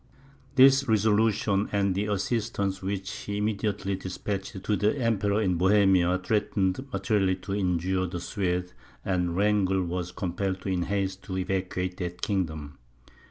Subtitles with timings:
[0.55, 6.87] This resolution, and the assistance which he immediately despatched to the Emperor in Bohemia, threatened
[6.91, 8.73] materially to injure the Swedes,
[9.05, 12.79] and Wrangel was compelled in haste to evacuate that kingdom.